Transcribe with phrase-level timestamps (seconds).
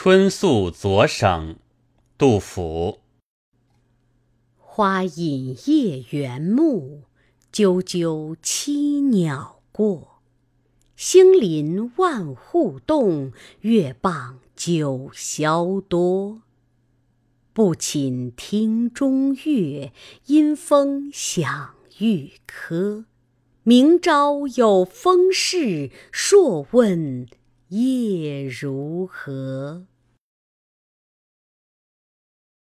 [0.00, 1.56] 春宿左省，
[2.16, 3.00] 杜甫。
[4.56, 7.02] 花隐夜园木，
[7.52, 10.20] 啾啾栖鸟过。
[10.94, 13.32] 星临万户动，
[13.62, 16.42] 月傍九霄多。
[17.52, 19.92] 不寝听中月，
[20.26, 23.06] 因风响玉珂。
[23.64, 27.26] 明朝有风事，朔问
[27.68, 29.86] 夜如何？